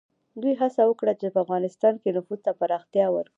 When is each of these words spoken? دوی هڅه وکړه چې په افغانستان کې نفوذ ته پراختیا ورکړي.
دوی 0.41 0.53
هڅه 0.61 0.81
وکړه 0.87 1.13
چې 1.19 1.27
په 1.33 1.39
افغانستان 1.45 1.93
کې 2.01 2.09
نفوذ 2.17 2.39
ته 2.45 2.51
پراختیا 2.59 3.07
ورکړي. 3.11 3.29